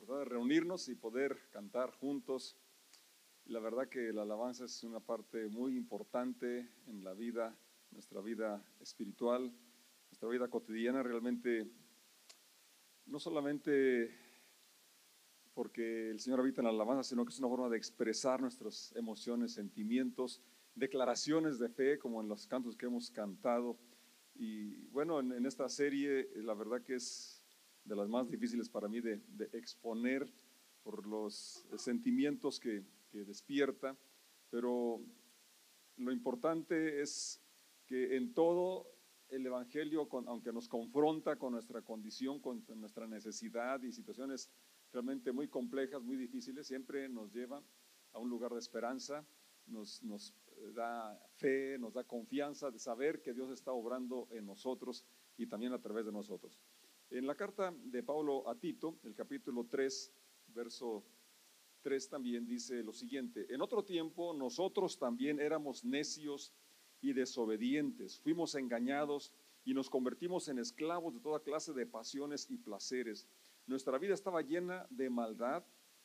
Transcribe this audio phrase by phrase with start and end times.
[0.00, 2.56] oportunidad de reunirnos y poder cantar juntos.
[3.46, 7.54] La verdad que la alabanza es una parte muy importante en la vida,
[7.90, 9.52] nuestra vida espiritual,
[10.10, 11.02] nuestra vida cotidiana.
[11.02, 11.70] Realmente,
[13.06, 14.10] no solamente
[15.52, 18.94] porque el Señor habita en la alabanza, sino que es una forma de expresar nuestras
[18.96, 20.40] emociones, sentimientos,
[20.74, 23.76] declaraciones de fe, como en los cantos que hemos cantado.
[24.34, 27.39] Y bueno, en, esta serie, la verdad que es
[27.90, 29.20] de las más difíciles para mí de,
[29.52, 30.32] exponer
[30.84, 33.96] por los sentimientos que, despierta,
[34.50, 35.00] pero
[35.96, 37.42] lo importante es
[37.86, 38.86] que en todo
[39.28, 44.48] el Evangelio, aunque nos confronta con nuestra condición, con nuestra necesidad y situaciones
[44.92, 47.60] realmente muy complejas, muy difíciles, siempre nos lleva
[48.12, 49.26] a un lugar de esperanza,
[49.66, 50.32] nos, nos
[50.72, 55.04] da fe, nos da confianza de saber que Dios está obrando en nosotros
[55.36, 56.60] y también a través de nosotros.
[57.10, 60.12] En la carta de Pablo a Tito, el capítulo 3,
[60.54, 61.04] verso
[61.82, 66.52] 3 también dice lo siguiente, en otro tiempo nosotros también éramos necios
[67.00, 69.32] y desobedientes, fuimos engañados
[69.64, 73.26] y nos convertimos en esclavos de toda clase de pasiones y placeres.
[73.66, 75.64] Nuestra vida estaba llena de maldad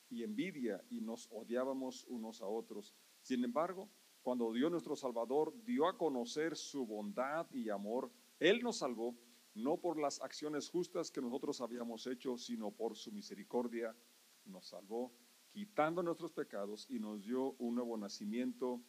[0.09, 2.95] y envidia y nos odiábamos unos a otros.
[3.21, 3.87] Sin embargo,
[4.23, 9.15] cuando Dios nuestro Salvador dio a conocer su bondad y amor, Él nos salvó
[9.55, 13.95] no por las acciones justas que nosotros habíamos hecho, sino por su misericordia
[14.45, 15.11] nos salvó,
[15.49, 18.81] quitando nuestros pecados y nos dio un nuevo nacimiento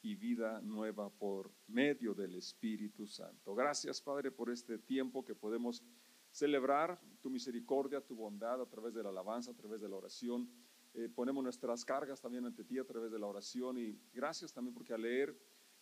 [0.00, 3.54] y vida nueva por medio del Espíritu Santo.
[3.54, 5.82] Gracias, Padre, por este tiempo que podemos
[6.30, 10.48] celebrar tu misericordia, tu bondad a través de la alabanza, a través de la oración.
[10.94, 14.74] Eh, ponemos nuestras cargas también ante ti a través de la oración y gracias también
[14.74, 15.36] porque al leer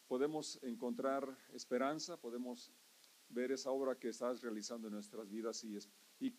[0.06, 2.72] podemos encontrar esperanza, podemos
[3.30, 5.78] ver esa obra que estás realizando en nuestras vidas y,
[6.18, 6.34] y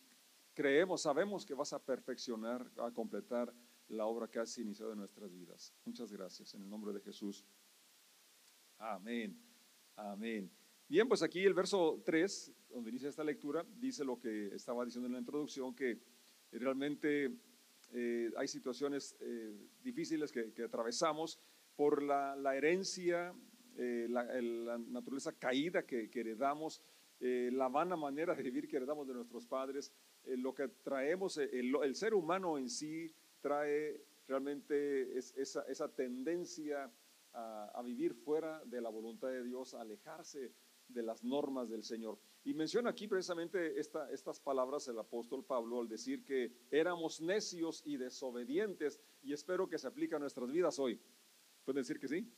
[0.54, 3.52] creemos, sabemos que vas a perfeccionar, a completar
[3.88, 5.74] la obra que has iniciado en nuestras vidas.
[5.84, 7.44] Muchas gracias, en el nombre de Jesús.
[8.78, 9.38] Amén,
[9.96, 10.50] amén.
[10.88, 15.06] Bien, pues aquí el verso 3, donde inicia esta lectura, dice lo que estaba diciendo
[15.06, 15.98] en la introducción, que
[16.52, 17.38] realmente
[17.92, 21.38] eh, hay situaciones eh, difíciles que, atravesamos
[21.76, 23.34] por la, la herencia
[23.76, 26.82] eh, la, naturaleza caída que, heredamos,
[27.20, 29.92] eh, la vana manera de vivir que heredamos de nuestros padres,
[30.24, 36.90] eh, lo que traemos, el, ser humano en sí trae realmente esa, tendencia
[37.32, 40.52] a, vivir fuera de la voluntad de Dios, alejarse
[40.88, 42.18] de las normas del Señor.
[42.44, 47.82] Y menciona aquí precisamente esta, estas palabras el apóstol Pablo al decir que éramos necios
[47.86, 51.00] y desobedientes, y espero que se aplique a nuestras vidas hoy.
[51.64, 52.28] ¿Pueden decir que sí?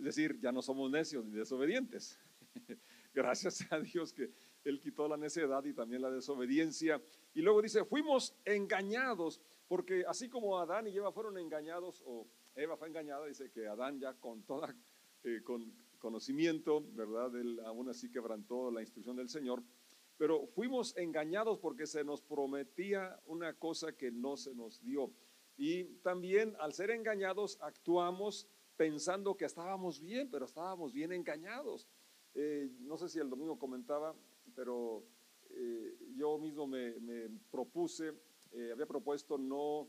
[0.00, 2.18] Es decir, ya no somos necios ni desobedientes.
[3.14, 4.30] Gracias a Dios que
[4.64, 7.02] Él quitó la necedad y también la desobediencia.
[7.34, 12.78] Y luego dice, fuimos engañados, porque así como Adán y Eva fueron engañados, o Eva
[12.78, 14.74] fue engañada, dice que Adán ya con toda
[15.22, 17.36] eh, con conocimiento, ¿verdad?
[17.36, 19.62] Él aún así quebrantó la instrucción del Señor.
[20.16, 25.12] Pero fuimos engañados porque se nos prometía una cosa que no se nos dio.
[25.58, 28.48] Y también al ser engañados actuamos
[28.80, 31.86] pensando que estábamos bien, pero estábamos bien engañados.
[32.32, 34.14] Eh, no sé si el domingo comentaba,
[34.54, 35.04] pero
[35.50, 36.94] eh, yo mismo me,
[37.50, 38.14] propuse,
[38.52, 39.86] eh, había propuesto no,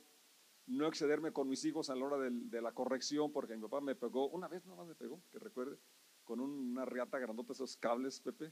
[0.68, 3.96] no excederme con mis hijos a la hora de, la corrección, porque mi papá me
[3.96, 5.78] pegó, una vez nomás me pegó, que recuerde,
[6.26, 8.52] con una riata grandota, esos cables, Pepe,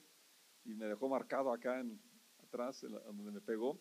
[0.63, 2.01] y me dejó marcado acá en,
[2.41, 3.77] atrás, donde me pegó.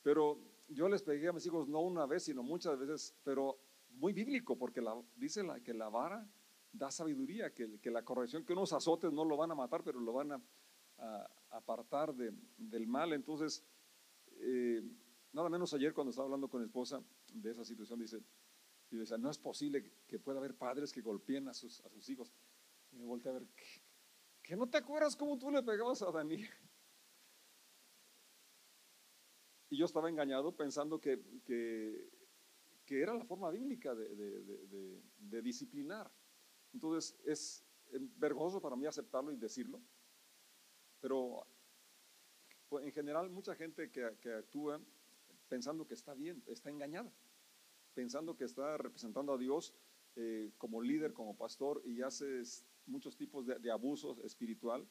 [0.00, 3.58] Pero yo les pegué a mis hijos no una vez, sino muchas veces, pero
[3.92, 4.82] muy bíblico, porque
[5.16, 6.26] dice que la vara
[6.72, 10.12] da sabiduría, que, la corrección, que unos azotes no lo van a matar, pero lo
[10.12, 10.40] van a,
[11.50, 13.12] apartar de, del mal.
[13.12, 13.64] Entonces,
[14.38, 14.82] eh,
[15.32, 17.02] nada menos ayer cuando estaba hablando con mi esposa
[17.32, 18.22] de esa situación, dice,
[18.90, 22.32] y decía, no es posible que pueda haber padres que golpeen a sus, hijos.
[22.92, 23.46] Y me volteé a ver,
[24.42, 26.44] ¿que no te acuerdas cómo tú le pegabas a Dani?
[29.70, 31.22] Y yo estaba engañado pensando que
[32.90, 36.10] que era la forma bíblica de, disciplinar.
[36.72, 37.64] Entonces es
[38.16, 39.80] vergonzoso para mí aceptarlo y decirlo,
[41.00, 41.46] pero
[42.68, 44.80] pues, en general mucha gente que, actúa
[45.48, 47.14] pensando que está bien, está engañada,
[47.94, 49.72] pensando que está representando a Dios
[50.16, 52.42] eh, como líder, como pastor y hace
[52.86, 54.84] muchos tipos de, abusos espiritual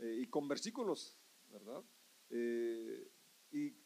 [0.00, 1.16] eh, y con versículos,
[1.52, 1.84] ¿verdad?
[2.30, 3.08] Eh,
[3.52, 3.76] y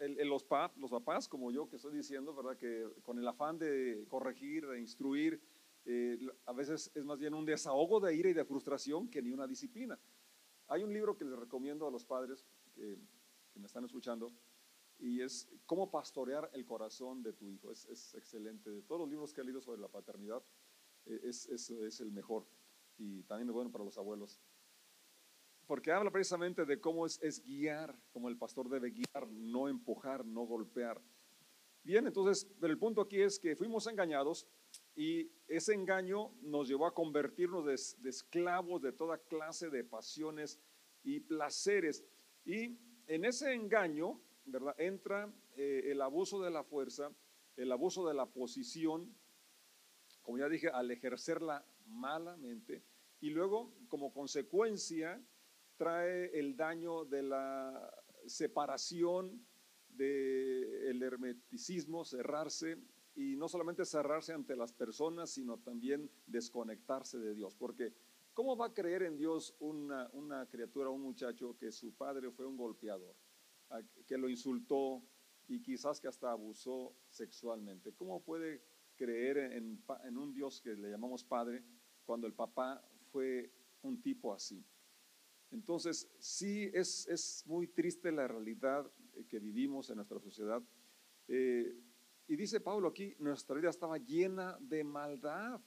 [0.00, 0.46] los,
[0.76, 2.56] los papás, como yo que estoy diciendo, ¿verdad?
[2.56, 5.40] Que con el afán de corregir, de instruir,
[5.84, 9.30] eh, a veces es más bien un desahogo de ira y de frustración que ni
[9.30, 9.98] una disciplina.
[10.68, 12.98] Hay un libro que les recomiendo a los padres que,
[13.54, 14.32] me están escuchando,
[15.00, 17.72] y es cómo pastorear el corazón de tu hijo.
[17.72, 18.70] Es, es excelente.
[18.70, 20.42] De todos los libros que he leído sobre la paternidad,
[21.06, 22.46] eh, es, es, es el mejor
[22.98, 24.40] y también es bueno para los abuelos.
[25.68, 30.24] Porque habla precisamente de cómo es, es guiar, como el pastor debe guiar, no empujar,
[30.24, 31.00] no golpear.
[31.84, 34.48] Bien, entonces, pero el punto aquí es que fuimos engañados
[34.96, 40.58] y ese engaño nos llevó a convertirnos de, esclavos de toda clase de pasiones
[41.04, 42.02] y placeres.
[42.44, 44.74] Y en ese engaño, ¿verdad?
[44.78, 47.12] Entra eh, el abuso de la fuerza,
[47.56, 49.14] el abuso de la posición,
[50.22, 52.82] como ya dije, al ejercerla malamente,
[53.20, 55.22] y luego, como consecuencia,
[55.78, 57.94] trae el daño de la
[58.26, 59.46] separación,
[59.88, 62.76] del hermeticismo, cerrarse,
[63.14, 67.56] y no solamente cerrarse ante las personas, sino también desconectarse de Dios.
[67.56, 67.92] Porque
[68.34, 72.46] ¿cómo va a creer en Dios una, una criatura, un muchacho que su padre fue
[72.46, 73.16] un golpeador,
[74.06, 75.02] que lo insultó
[75.48, 77.92] y quizás que hasta abusó sexualmente?
[77.92, 78.62] ¿Cómo puede
[78.94, 81.64] creer en, en un Dios que le llamamos padre
[82.04, 83.52] cuando el papá fue
[83.82, 84.64] un tipo así?
[85.50, 88.90] Entonces, sí es, es muy triste la realidad
[89.28, 90.62] que vivimos en nuestra sociedad.
[91.26, 91.74] Eh,
[92.26, 95.60] y dice Pablo aquí, nuestra vida estaba llena de maldad.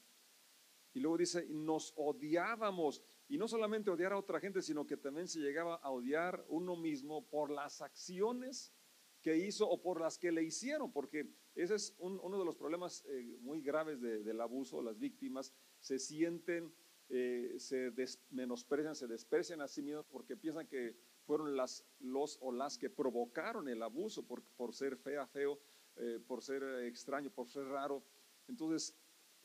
[0.94, 3.02] Y luego dice, nos odiábamos.
[3.28, 6.76] Y no solamente odiar a otra gente, sino que también se llegaba a odiar uno
[6.76, 8.74] mismo por las acciones
[9.22, 13.06] que hizo o por las que le hicieron, porque ese es uno de los problemas
[13.08, 14.82] eh, muy graves del abuso.
[14.82, 16.74] Las víctimas se sienten,
[17.14, 17.92] eh, se
[18.30, 22.90] menosprecian, se desprecian a sí mismos porque piensan que fueron las, los o las que
[22.90, 25.60] provocaron el abuso por, por ser fea, feo
[25.98, 28.02] eh, por ser extraño, por ser raro.
[28.48, 28.96] Entonces,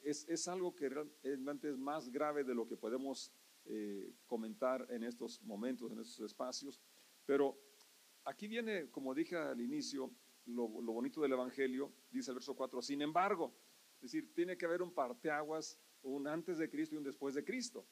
[0.00, 3.32] es, es, algo que realmente es más grave de lo que podemos
[3.64, 6.80] eh, comentar en estos momentos, en estos espacios.
[7.24, 7.58] Pero
[8.24, 10.12] aquí viene, como dije al inicio,
[10.44, 13.52] lo, lo bonito del Evangelio, dice el verso 4, sin embargo,
[13.96, 17.44] es decir, tiene que haber un parteaguas, un antes de Cristo y un después de
[17.44, 17.86] Cristo.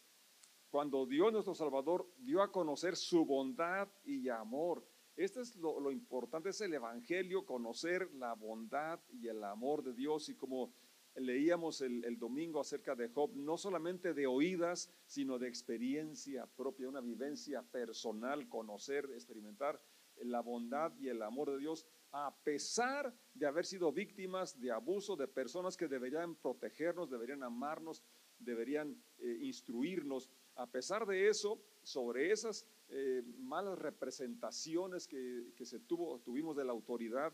[0.70, 4.84] Cuando Dios nuestro Salvador dio a conocer su bondad y amor,
[5.16, 10.28] este es lo, importante, es el Evangelio, conocer la bondad y el amor de Dios.
[10.28, 10.74] Y como
[11.14, 17.00] leíamos el, domingo acerca de Job, no solamente de oídas, sino de experiencia propia, una
[17.00, 19.80] vivencia personal, conocer, experimentar
[20.16, 25.16] la bondad y el amor de Dios, a pesar de haber sido víctimas de abuso
[25.16, 28.04] de personas que deberían protegernos, deberían amarnos,
[28.38, 30.30] deberían eh, instruirnos.
[30.54, 36.70] A pesar de eso, sobre esas eh, malas representaciones que, se tuvo, tuvimos de la
[36.70, 37.32] autoridad,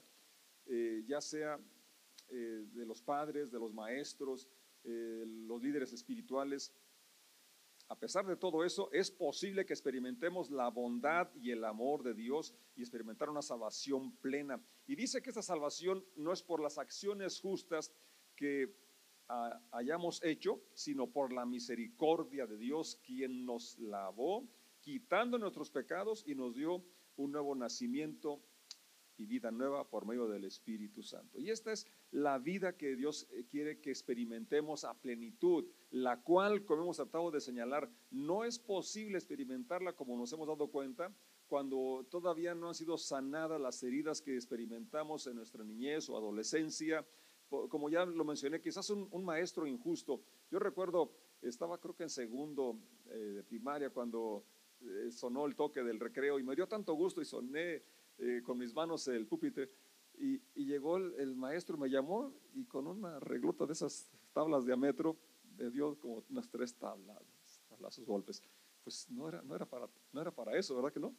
[0.64, 1.60] eh, ya sea
[2.30, 4.48] de los padres, de los maestros,
[4.84, 6.72] los líderes espirituales.
[7.90, 12.14] A pesar de todo eso, es posible que experimentemos la bondad y el amor de
[12.14, 14.62] Dios y experimentar una salvación plena.
[14.86, 17.92] Y dice que esta salvación no es por las acciones justas
[18.36, 18.72] que
[19.28, 24.48] ah, hayamos hecho, sino por la misericordia de Dios, quien nos lavó
[24.80, 26.84] quitando nuestros pecados y nos dio
[27.16, 28.40] un nuevo nacimiento
[29.16, 31.40] y vida nueva por medio del Espíritu Santo.
[31.40, 36.64] Y esta es la vida que Dios eh, quiere que experimentemos a plenitud, la cual,
[36.64, 41.12] como hemos tratado de señalar, no es posible experimentarla como nos hemos dado cuenta
[41.48, 47.04] cuando todavía no han sido sanadas las heridas que experimentamos en nuestra niñez o adolescencia.
[47.48, 50.22] Como ya lo mencioné, quizás un, maestro injusto.
[50.48, 54.44] Yo recuerdo, estaba creo que en segundo eh, de primaria cuando
[54.80, 57.82] eh, sonó el toque del recreo y me dio tanto gusto y soné
[58.18, 59.70] eh, con mis manos el pupitre
[60.20, 65.16] y, llegó el, maestro, me llamó y con una reglota de esas tablas de metro
[65.60, 67.18] me dio como unas tres tablas,
[67.90, 68.42] sus golpes.
[68.82, 71.14] Pues no era, no, era para, no era para eso, ¿verdad que no?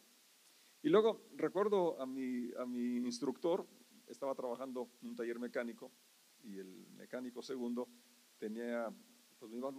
[0.82, 3.66] Y luego recuerdo a mi, a mi instructor,
[4.08, 5.92] estaba trabajando en un taller mecánico
[6.42, 7.88] y el mecánico segundo
[8.38, 8.92] tenía
[9.38, 9.74] pues, muy, mal,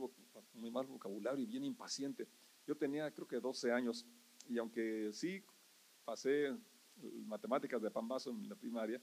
[0.53, 2.25] muy mal vocabulario y bien impaciente.
[2.65, 4.05] Yo tenía creo que 12 años
[4.47, 5.43] y aunque sí
[6.05, 6.55] pasé
[7.25, 9.01] matemáticas de pambazo en la primaria,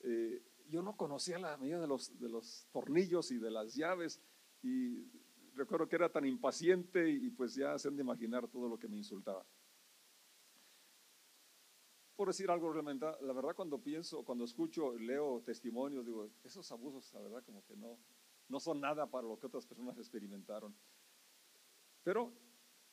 [0.00, 4.20] eh, yo no conocía la medida de los, de los tornillos y de las llaves
[4.62, 5.06] y
[5.54, 8.88] recuerdo que era tan impaciente y pues ya se han de imaginar todo lo que
[8.88, 9.44] me insultaba.
[12.16, 17.20] Por decir algo la verdad cuando pienso, cuando escucho, leo testimonios, digo, esos abusos, la
[17.20, 17.96] verdad como que no,
[18.48, 20.74] no son nada para lo que otras personas experimentaron.
[22.02, 22.32] Pero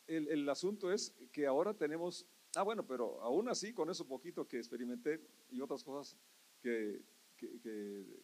[0.08, 4.58] el, asunto es que ahora tenemos, ah bueno, pero aún así con eso poquito que
[4.58, 5.20] experimenté
[5.50, 6.18] y otras cosas
[6.62, 7.02] que,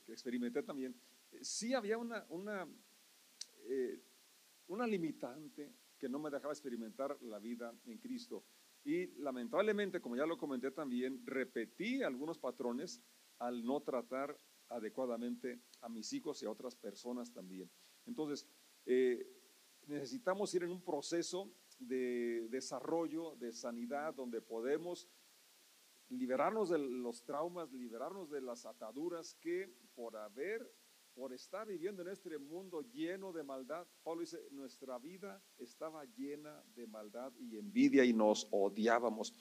[0.08, 0.96] experimenté también,
[1.42, 2.68] sí había una, una,
[3.74, 4.04] eh,
[4.68, 8.44] una limitante que no me dejaba experimentar la vida en Cristo.
[8.84, 13.02] Y lamentablemente, como ya lo comenté también, repetí algunos patrones
[13.40, 14.38] al no tratar
[14.68, 17.72] adecuadamente a mis hijos y a otras personas también.
[18.06, 18.46] Entonces,
[18.86, 19.26] eh,
[19.88, 21.50] necesitamos ir en un proceso
[21.80, 25.08] de desarrollo, de sanidad, donde podemos
[26.10, 30.70] liberarnos de los traumas, liberarnos de las ataduras que por haber,
[31.14, 36.64] por estar viviendo en este mundo lleno de maldad, Pablo dice, nuestra vida estaba llena
[36.74, 39.34] de maldad y envidia y nos odiábamos.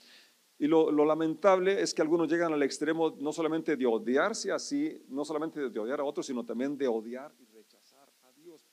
[0.59, 5.25] Y lo, lamentable es que algunos llegan al extremo no solamente de odiarse así, no
[5.25, 8.69] solamente de odiar a otros, sino también de odiar y rechazar a Dios.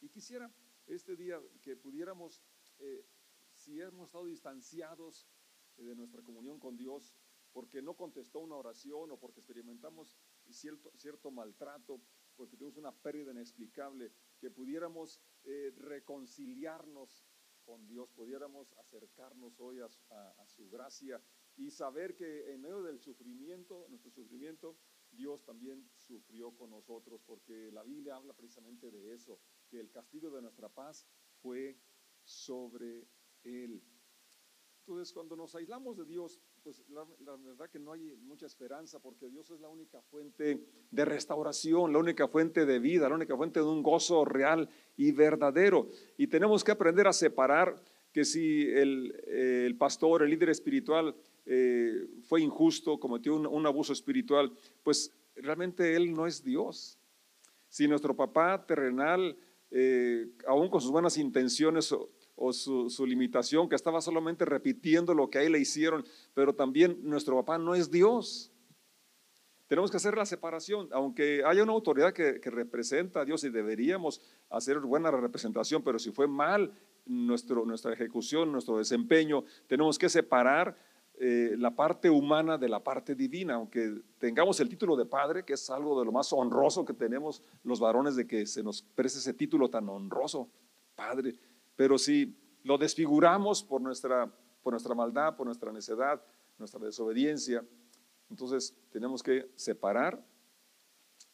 [0.00, 0.48] Y quisiera
[0.86, 2.44] este día que pudiéramos,
[2.78, 3.04] eh,
[3.54, 5.26] si hemos estado distanciados
[5.78, 7.12] de nuestra comunión con Dios,
[7.52, 10.16] porque no contestó una oración o porque experimentamos
[10.48, 12.00] cierto, cierto maltrato,
[12.36, 17.24] porque tuvimos una pérdida inexplicable, que pudiéramos eh, reconciliarnos
[17.64, 21.22] con Dios, pudiéramos acercarnos hoy a, su gracia
[21.56, 24.76] y saber que en medio del sufrimiento, nuestro sufrimiento,
[25.10, 30.30] Dios también sufrió con nosotros, porque la Biblia habla precisamente de eso, que el castigo
[30.30, 31.06] de nuestra paz
[31.40, 31.78] fue
[32.24, 33.06] sobre
[33.44, 33.82] Él.
[34.80, 39.28] Entonces, cuando nos aislamos de Dios, pues la, verdad que no hay mucha esperanza, porque
[39.28, 43.60] Dios es la única fuente de restauración, la única fuente de vida, la única fuente
[43.60, 45.88] de un gozo real y verdadero.
[46.16, 51.14] Y tenemos que aprender a separar que si el, pastor, el líder espiritual,
[51.46, 54.52] eh, fue injusto, cometió un, abuso espiritual,
[54.84, 56.98] pues realmente él no es Dios.
[57.68, 59.36] Si nuestro papá terrenal,
[59.70, 61.92] eh, aún con sus buenas intenciones,
[62.34, 66.98] o su, limitación, que estaba solamente repitiendo lo que a él le hicieron, pero también
[67.02, 68.50] nuestro papá no es Dios.
[69.68, 74.20] Tenemos que hacer la separación, aunque haya una autoridad que, representa a Dios y deberíamos
[74.50, 76.72] hacer buena representación, pero si fue mal
[77.06, 80.76] nuestro, nuestra ejecución, nuestro desempeño, tenemos que separar
[81.14, 85.52] eh, la parte humana de la parte divina, aunque tengamos el título de padre, que
[85.52, 89.20] es algo de lo más honroso que tenemos los varones, de que se nos preste
[89.20, 90.48] ese título tan honroso,
[90.94, 91.36] padre.
[91.82, 96.22] Pero si lo desfiguramos por nuestra, por nuestra maldad, por nuestra necedad,
[96.56, 97.64] nuestra desobediencia,
[98.30, 100.24] entonces tenemos que separar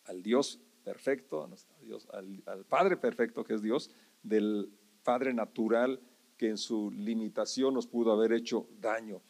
[0.07, 1.47] al Dios perfecto,
[1.83, 3.90] Dios, al, Padre perfecto que es Dios,
[4.23, 6.00] del Padre natural
[6.38, 9.21] que en su limitación nos pudo haber hecho daño.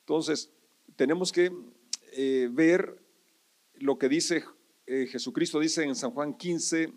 [0.00, 0.50] Entonces,
[0.96, 1.54] tenemos que
[2.12, 3.02] eh, ver
[3.74, 4.42] lo que dice
[4.86, 6.90] eh, Jesucristo, dice en San Juan 15,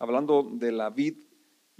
[0.00, 1.29] hablando de la vid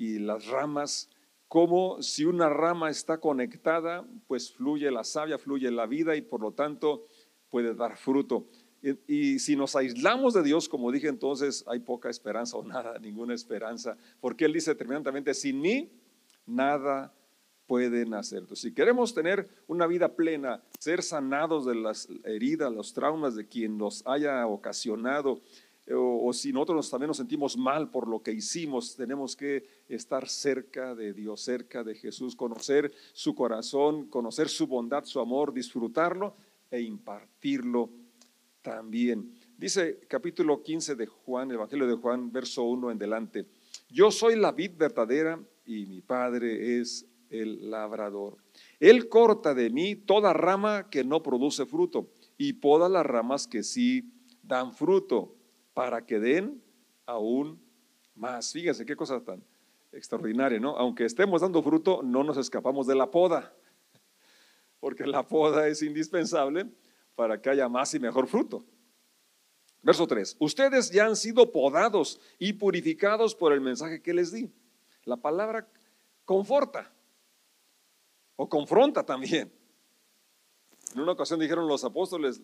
[0.00, 1.10] y las ramas,
[1.46, 6.40] como si una rama está conectada, pues fluye la savia, fluye la vida y por
[6.40, 7.06] lo tanto
[7.50, 8.46] puede dar fruto.
[9.06, 13.34] Y, si nos aislamos de Dios, como dije entonces, hay poca esperanza o nada, ninguna
[13.34, 15.92] esperanza, porque Él dice terminantemente, sin mí
[16.46, 17.12] nada
[17.66, 18.44] pueden hacer.
[18.56, 23.76] si queremos tener una vida plena, ser sanados de las heridas, los traumas de quien
[23.76, 25.42] nos haya ocasionado,
[25.94, 30.94] o, si nosotros también nos sentimos mal por lo que hicimos, tenemos que estar cerca
[30.94, 36.34] de Dios, cerca de Jesús, conocer su corazón, conocer su bondad, su amor, disfrutarlo
[36.70, 37.90] e impartirlo
[38.62, 39.32] también.
[39.56, 43.46] Dice capítulo 15 de Juan, Evangelio de Juan, verso 1 en delante.
[43.88, 48.36] Yo soy la vid verdadera y mi Padre es el labrador.
[48.78, 53.62] Él corta de mí toda rama que no produce fruto y poda las ramas que
[53.62, 55.36] sí dan fruto
[55.80, 56.62] para que den
[57.06, 57.58] aún
[58.14, 58.52] más.
[58.52, 59.42] Fíjense qué cosa tan
[59.92, 60.76] extraordinaria, ¿no?
[60.76, 63.50] Aunque estemos dando fruto, no nos escapamos de la poda,
[64.78, 66.70] porque la poda es indispensable
[67.14, 68.62] para que haya más y mejor fruto.
[69.80, 70.36] Verso 3.
[70.38, 74.52] Ustedes ya han sido podados y purificados por el mensaje que les di.
[75.04, 75.66] La palabra
[76.26, 76.92] conforta
[78.36, 79.50] o confronta también.
[80.94, 82.42] En una ocasión dijeron los apóstoles,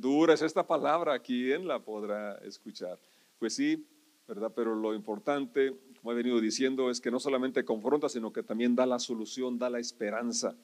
[0.00, 2.98] dura es esta palabra, ¿quién la podrá escuchar?
[3.38, 3.86] Pues sí,
[4.26, 4.52] ¿verdad?
[4.54, 8.74] Pero lo importante, como he venido diciendo, es que no solamente confronta, sino que también
[8.74, 10.56] da la solución, da la esperanza.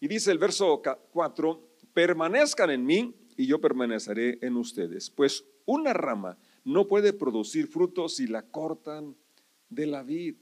[0.00, 0.82] Y dice el verso
[1.12, 5.10] 4, permanezcan en mí y yo permaneceré en ustedes.
[5.10, 9.16] Pues una rama no puede producir fruto si la cortan
[9.68, 10.36] de la vid.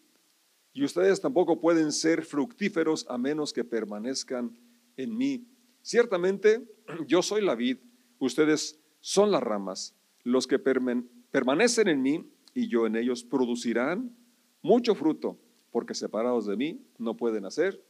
[0.75, 4.57] Y ustedes tampoco pueden ser fructíferos a menos que permanezcan
[4.97, 5.47] en mí.
[5.83, 6.67] Ciertamente,
[7.07, 7.79] yo soy la vid
[8.23, 14.17] Ustedes son las ramas, los que permanecen en mí y yo en ellos producirán
[14.63, 15.41] mucho fruto,
[15.73, 17.85] porque separados de mí no pueden hacer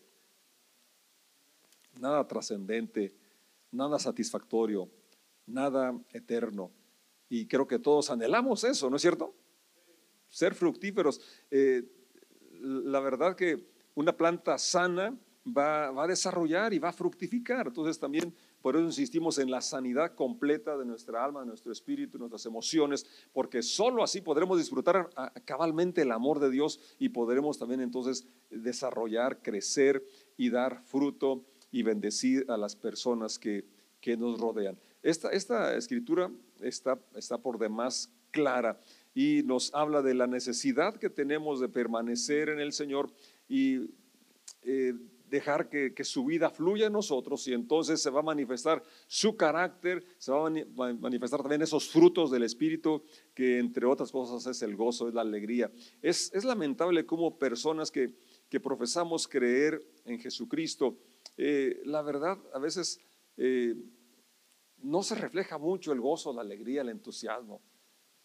[2.01, 3.15] nada trascendente,
[3.73, 4.89] nada satisfactorio,
[5.45, 6.71] nada eterno.
[7.29, 9.35] Y creo que todos anhelamos eso, ¿no es cierto?
[10.31, 11.21] Ser fructíferos.
[11.51, 11.83] Eh,
[12.59, 15.15] la verdad que una planta sana
[15.47, 17.67] va, va, a desarrollar y va a fructificar.
[17.67, 22.19] Entonces también por eso insistimos en la sanidad completa de nuestra alma, de nuestro espíritu,
[22.19, 25.11] nuestras emociones, porque sólo así podremos disfrutar
[25.45, 30.05] cabalmente el amor de Dios y podremos también entonces desarrollar, crecer
[30.37, 33.65] y dar fruto y bendecir a las personas que,
[34.01, 34.79] que nos rodean.
[35.03, 38.79] Esta, esta escritura está, está por demás clara
[39.15, 43.11] y nos habla de la necesidad que tenemos de permanecer en el Señor
[43.49, 43.91] y
[44.63, 44.95] eh,
[45.33, 50.05] dejar que, su vida fluya en nosotros y entonces se va a manifestar su carácter,
[50.19, 53.03] se va a manifestar también esos frutos del Espíritu
[53.35, 55.73] que entre otras cosas es el gozo, es la alegría.
[56.03, 58.15] Es, es lamentable como personas que,
[58.51, 60.99] que, profesamos creer en Jesucristo,
[61.39, 63.01] eh, la verdad a veces
[63.39, 63.75] eh,
[64.83, 67.63] no se refleja mucho el gozo, la alegría, el entusiasmo,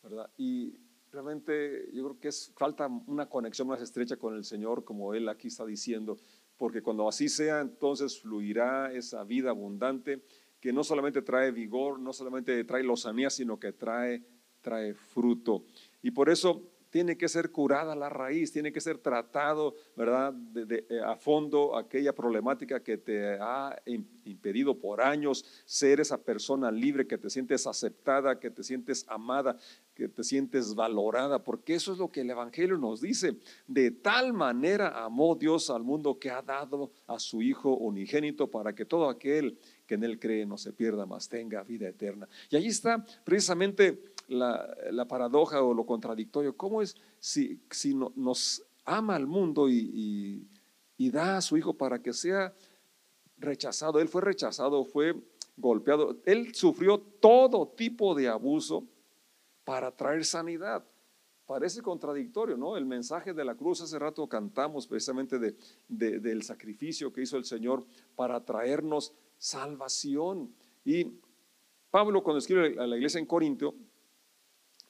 [0.03, 0.29] ¿verdad?
[0.35, 0.75] Y
[1.09, 5.29] realmente yo creo que es falta una conexión más estrecha con el Señor, como Él
[5.29, 6.17] aquí está diciendo
[6.57, 10.21] porque cuando así sea, entonces fluirá esa vida abundante
[10.59, 14.23] que no solamente trae vigor, no solamente trae lozanía, sino que trae,
[14.61, 15.63] trae fruto.
[16.01, 16.63] Y por eso
[16.97, 22.11] tiene que ser curada la raíz, tiene que ser tratado, ¿verdad?, eh, a fondo aquella
[22.11, 23.79] problemática que te ha
[24.25, 29.59] impedido por años ser esa persona libre, que te sientes aceptada, que te sientes amada,
[29.93, 33.37] que te sientes valorada, porque eso es lo que el Evangelio nos dice.
[33.67, 38.73] De tal manera amó Dios al mundo que ha dado a su Hijo unigénito para
[38.73, 42.27] que todo aquel que en él cree no se pierda, más tenga vida eterna.
[42.49, 46.55] Y ahí está precisamente la, paradoja o lo contradictorio.
[46.55, 50.47] ¿Cómo es si, si nos ama al mundo y,
[50.97, 52.53] da a su hijo para que sea
[53.37, 53.99] rechazado?
[53.99, 55.15] Él fue rechazado, fue
[55.55, 56.17] golpeado.
[56.25, 58.83] Él sufrió todo tipo de abuso
[59.63, 60.85] para traer sanidad.
[61.45, 62.75] Parece contradictorio, ¿no?
[62.75, 65.55] El mensaje de la cruz, hace rato cantamos precisamente de,
[65.87, 70.53] del sacrificio que hizo el Señor para traernos salvación.
[70.83, 71.13] Y
[71.89, 73.75] Pablo cuando escribe a la iglesia en Corinto,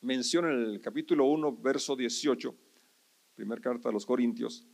[0.02, 2.56] menciona en el capítulo 1, verso 18,
[3.36, 4.68] primera carta a los Corintios,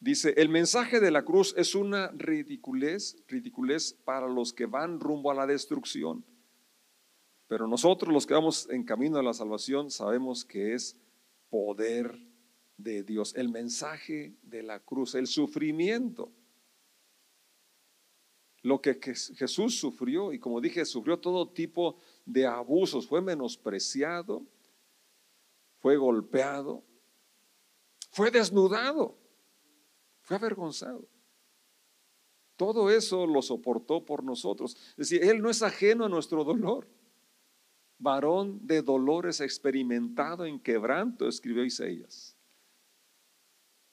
[0.00, 5.30] dice, el mensaje de la cruz es una ridiculez, ridiculez para los que van rumbo
[5.30, 6.24] a la destrucción.
[7.46, 10.96] Pero nosotros los que vamos en camino a la salvación sabemos que es
[11.50, 12.18] poder
[12.76, 13.34] de Dios.
[13.36, 16.32] El mensaje de la cruz, el sufrimiento.
[18.62, 21.98] Lo que Jesús sufrió, y como dije, sufrió todo tipo de
[22.46, 24.42] abusos, fue menospreciado,
[25.78, 26.82] fue golpeado,
[28.10, 29.16] fue desnudado,
[30.22, 31.06] fue avergonzado.
[32.56, 34.76] Todo eso lo soportó por nosotros.
[34.90, 36.86] Es decir, Él no es ajeno a nuestro dolor.
[37.98, 42.36] Varón de dolores experimentado en quebranto, escribió Isaías.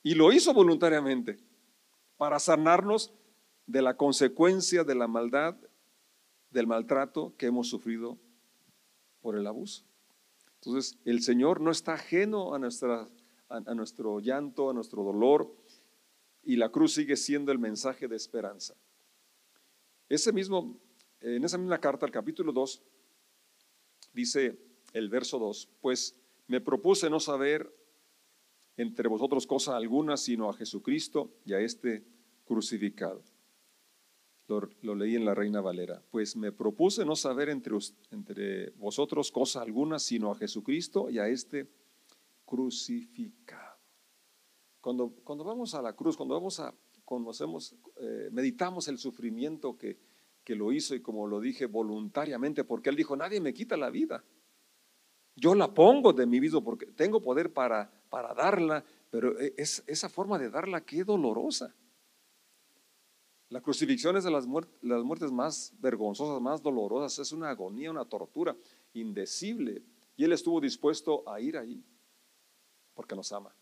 [0.04, 1.39] Y lo hizo voluntariamente
[2.17, 3.13] para sanarnos
[3.65, 5.56] de la consecuencia de la maldad
[6.52, 8.18] del maltrato que hemos sufrido
[9.22, 9.84] por el abuso.
[10.56, 13.08] Entonces, el Señor no está ajeno a, nuestra,
[13.50, 15.56] a, nuestro llanto, a nuestro dolor,
[16.44, 18.76] y la cruz sigue siendo el mensaje de esperanza.
[20.10, 20.80] Ese mismo,
[21.22, 22.82] en esa misma carta, el capítulo 2,
[24.14, 24.60] dice
[24.94, 26.16] el verso 2, pues
[26.48, 27.74] me propuse no saber
[28.78, 32.04] entre vosotros cosa alguna, sino a Jesucristo y a este
[32.46, 33.24] crucificado
[34.82, 37.78] lo, leí en la Reina Valera, pues me propuse no saber entre,
[38.12, 41.68] entre vosotros cosa alguna, sino a Jesucristo y a este
[42.46, 43.80] crucificado.
[44.82, 46.74] Cuando, cuando vamos a la cruz, cuando vamos a,
[47.06, 49.98] conocemos, eh, meditamos el sufrimiento que,
[50.44, 53.90] que lo hizo y como lo dije voluntariamente, porque él dijo, nadie me quita la
[53.90, 54.24] vida.
[55.36, 59.84] Yo la pongo de mi vida porque tengo poder para, para darla, pero e, es,
[59.88, 61.74] esa forma de darla, qué dolorosa.
[63.52, 68.56] La crucifixión es de las, muertes, más vergonzosas, más dolorosas, es una agonía, una tortura
[68.94, 69.84] indecible.
[70.16, 71.84] Y Él estuvo dispuesto a ir ahí
[72.94, 73.54] porque nos ama.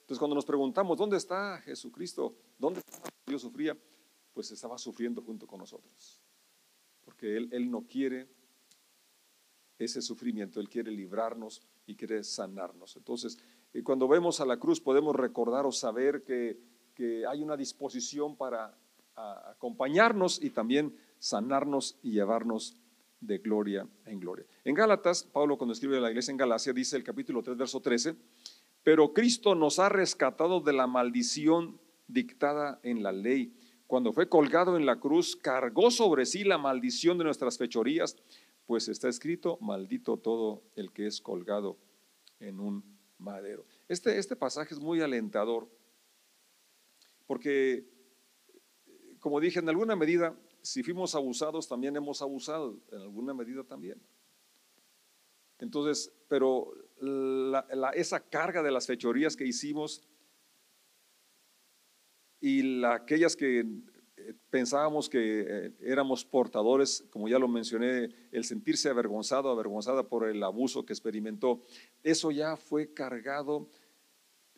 [0.00, 2.34] Entonces cuando nos preguntamos, ¿dónde está Jesucristo?
[2.58, 3.78] ¿Dónde está Dios sufría?
[4.34, 6.20] Pues estaba sufriendo junto con nosotros.
[7.04, 8.28] Porque Él, él no quiere
[9.78, 12.96] ese sufrimiento, Él quiere librarnos y quiere sanarnos.
[12.96, 13.38] Entonces,
[13.72, 18.36] eh, cuando vemos a la cruz podemos recordar o saber que que hay una disposición
[18.36, 18.74] para
[19.14, 22.76] acompañarnos y también sanarnos y llevarnos
[23.20, 24.44] de gloria en gloria.
[24.64, 27.80] En Gálatas, Pablo cuando escribe a la iglesia en Galacia dice el capítulo 3, verso
[27.80, 28.16] 13,
[28.82, 31.78] pero Cristo nos ha rescatado de la maldición
[32.08, 33.54] dictada en la ley.
[33.86, 38.16] Cuando fue colgado en la cruz, cargó sobre sí la maldición de nuestras fechorías,
[38.66, 41.76] pues está escrito, maldito todo el que es colgado
[42.40, 42.84] en un
[43.18, 43.64] madero.
[43.88, 45.68] Este, este pasaje es muy alentador
[47.32, 47.88] porque
[49.18, 54.02] como dije, en alguna medida, si fuimos abusados, también hemos abusado, en alguna medida también.
[55.58, 56.74] Entonces, pero
[57.94, 60.02] esa carga de las fechorías que hicimos
[62.38, 68.90] y aquellas que eh, pensábamos que eh, éramos portadores, como ya lo mencioné, el sentirse
[68.90, 71.62] avergonzado, avergonzada por el abuso que experimentó,
[72.02, 73.70] eso ya fue cargado,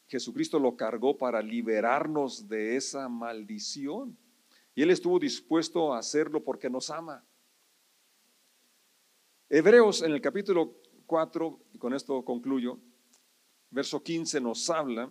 [0.06, 4.16] Jesucristo lo cargó para liberarnos de esa maldición.
[4.74, 7.24] Y Él estuvo dispuesto a hacerlo porque nos ama.
[9.48, 10.74] Hebreos en el capítulo
[11.06, 12.78] 4, y con esto concluyo,
[13.70, 15.10] verso 15 nos habla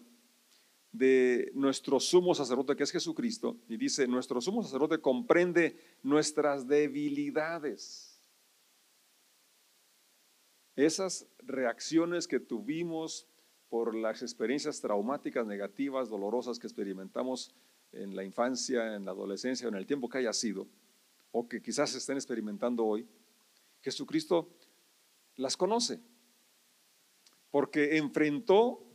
[0.92, 8.22] de nuestro sumo sacerdote que es Jesucristo y dice, nuestro sumo sacerdote comprende nuestras debilidades.
[10.76, 13.28] Esas reacciones que tuvimos
[13.74, 17.56] por las experiencias traumáticas, negativas, dolorosas que experimentamos
[17.92, 20.68] en la infancia, en la adolescencia, en el tiempo que haya sido,
[21.32, 23.08] o que quizás estén experimentando hoy,
[23.82, 24.48] Jesucristo
[25.38, 26.00] las conoce,
[27.50, 28.86] porque enfrentó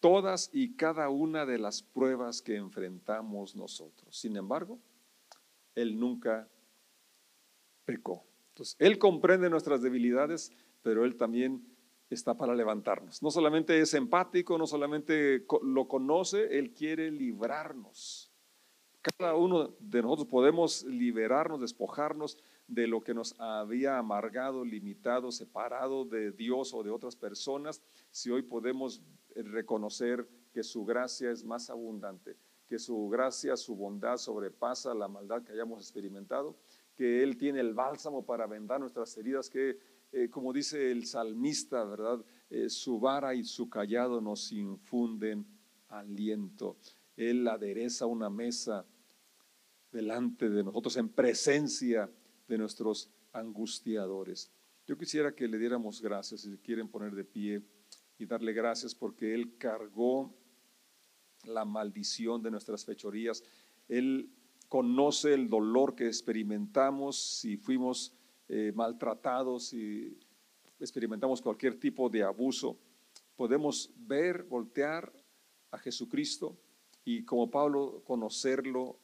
[0.00, 4.18] todas y cada una de las pruebas que enfrentamos nosotros.
[4.18, 4.80] Sin embargo,
[5.76, 6.48] Él nunca
[7.84, 8.26] pecó.
[8.80, 10.50] Él comprende nuestras debilidades,
[10.82, 11.73] pero Él también
[12.14, 13.22] está para levantarnos.
[13.22, 18.30] No solamente es empático, no solamente lo conoce, Él quiere librarnos.
[19.18, 26.04] Cada uno de nosotros podemos liberarnos, despojarnos de lo que nos había amargado, limitado, separado
[26.06, 29.02] de Dios o de otras personas, si hoy podemos
[29.34, 35.42] reconocer que su gracia es más abundante, que su gracia, su bondad sobrepasa la maldad
[35.42, 36.56] que hayamos experimentado,
[36.96, 39.78] que Él tiene el bálsamo para vendar nuestras heridas, que
[40.14, 42.24] eh, como dice el salmista, ¿verdad?
[42.48, 45.44] Eh, su vara y su callado nos infunden
[45.88, 46.76] aliento.
[47.16, 48.86] Él adereza una mesa
[49.90, 52.08] delante de nosotros en presencia
[52.46, 54.52] de nuestros angustiadores.
[54.86, 57.62] Yo quisiera que le diéramos gracias, si quieren poner de pie
[58.16, 60.32] y darle gracias porque Él cargó
[61.44, 63.42] la maldición de nuestras fechorías.
[63.88, 64.30] Él
[64.68, 68.14] conoce el dolor que experimentamos si fuimos
[68.48, 70.18] eh, maltratados, si
[70.78, 72.78] experimentamos cualquier tipo de abuso.
[73.36, 75.12] Podemos ver, voltear
[75.70, 76.56] a Jesucristo
[77.04, 78.98] y como Pablo conocerlo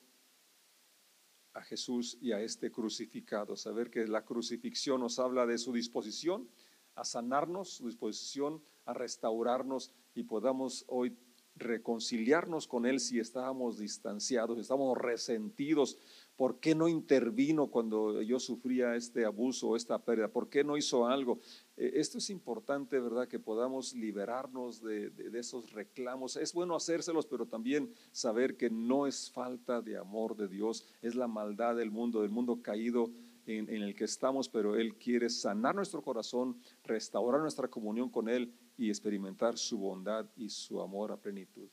[1.52, 3.56] a Jesús y a este crucificado.
[3.56, 6.48] Saber que la crucifixión nos habla de su disposición
[6.94, 11.16] a sanarnos, su disposición a restaurarnos y podamos hoy
[11.56, 15.98] reconciliarnos con Él si estábamos distanciados, estábamos resentidos.
[16.40, 20.28] ¿Por qué no intervino cuando yo sufría este abuso, esta pérdida?
[20.28, 21.38] ¿Por qué no hizo algo?
[21.76, 23.28] Eh, esto es importante, ¿verdad?
[23.28, 26.36] Que podamos liberarnos de, esos reclamos.
[26.36, 31.14] Es bueno hacérselos, pero también saber que no es falta de amor de Dios, es
[31.14, 33.10] la maldad del mundo, del mundo caído
[33.44, 38.30] en, en el que estamos, pero Él quiere sanar nuestro corazón, restaurar nuestra comunión con
[38.30, 41.68] Él y experimentar su bondad y su amor a plenitud.